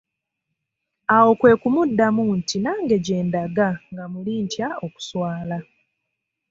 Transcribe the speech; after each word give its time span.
Awo 1.15 1.29
kwe 1.39 1.53
kumuddamu 1.61 2.23
nti 2.39 2.55
nange 2.63 2.95
gye 3.05 3.19
ndaga 3.27 3.67
nga 3.91 4.03
muli 4.11 4.33
ntya 4.45 4.67
n'okuswala. 4.73 5.57